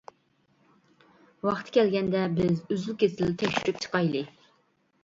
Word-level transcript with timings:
ۋاقتى 1.49 1.75
كەلگەندە 1.75 2.25
بىز 2.41 2.57
ئۈزۈل-كېسىل 2.65 3.39
تەكشۈرۈپ 3.45 3.87
چىقايلى. 3.87 4.27